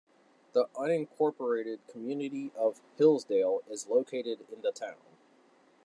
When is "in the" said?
4.51-4.71